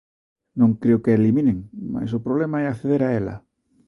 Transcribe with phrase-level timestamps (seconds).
[0.59, 1.57] Non creo que a eliminen,
[1.93, 3.35] mais o problema é acceder a ela.